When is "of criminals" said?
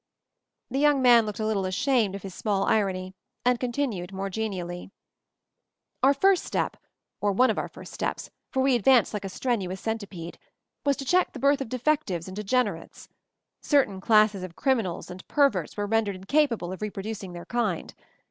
14.41-15.11